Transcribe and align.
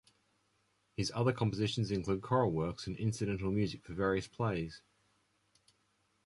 His 0.97 1.11
other 1.13 1.31
compositions 1.31 1.91
include 1.91 2.23
choral 2.23 2.49
works 2.51 2.87
and 2.87 2.97
incidental 2.97 3.51
music 3.51 3.83
for 3.83 3.93
various 3.93 4.27
plays. 4.27 4.81